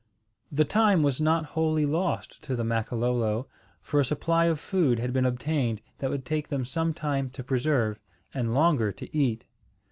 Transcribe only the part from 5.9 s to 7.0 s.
that would take them some